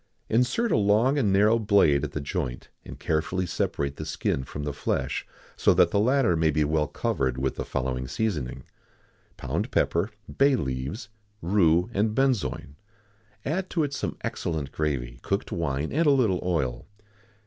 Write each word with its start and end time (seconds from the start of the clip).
_Insert 0.29 0.71
a 0.71 0.77
long 0.77 1.19
and 1.19 1.31
narrow 1.31 1.59
blade 1.59 2.03
at 2.03 2.13
the 2.13 2.19
joint, 2.19 2.69
and 2.83 2.97
carefully 2.99 3.45
separate 3.45 3.97
the 3.97 4.05
skin 4.07 4.43
from 4.43 4.63
the 4.63 4.73
flesh, 4.73 5.27
so 5.55 5.75
that 5.75 5.91
the 5.91 5.99
latter 5.99 6.35
may 6.35 6.49
be 6.49 6.63
well 6.63 6.87
covered 6.87 7.37
with 7.37 7.55
the 7.55 7.63
following 7.63 8.07
seasoning: 8.07 8.63
pound 9.37 9.69
pepper, 9.69 10.09
bay 10.39 10.55
leaves, 10.55 11.09
rue, 11.43 11.87
and 11.93 12.15
benzoin; 12.15 12.77
add 13.45 13.69
to 13.69 13.83
it 13.83 13.93
some 13.93 14.17
excellent 14.21 14.71
gravy, 14.71 15.19
cooked 15.21 15.51
wine, 15.51 15.91
and 15.91 16.07
a 16.07 16.09
little 16.09 16.39
oil. 16.41 16.87